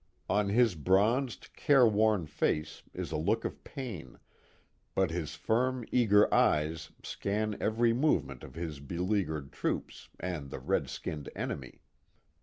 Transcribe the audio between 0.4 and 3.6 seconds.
his bronzed, careworn face is a look